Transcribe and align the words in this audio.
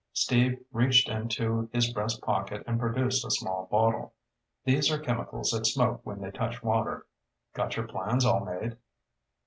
Steve 0.13 0.57
reached 0.71 1.07
into 1.09 1.69
his 1.71 1.93
breast 1.93 2.23
pocket 2.23 2.63
and 2.65 2.79
produced 2.79 3.23
a 3.23 3.29
small 3.29 3.67
bottle. 3.69 4.15
"These 4.65 4.89
are 4.91 4.97
chemicals 4.97 5.51
that 5.51 5.67
smoke 5.67 6.01
when 6.03 6.19
they 6.21 6.31
touch 6.31 6.63
water. 6.63 7.05
Got 7.53 7.75
your 7.77 7.85
plans 7.85 8.25
all 8.25 8.43
made?" 8.43 8.77